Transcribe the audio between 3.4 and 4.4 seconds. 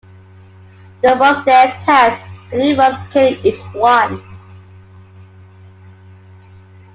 each one.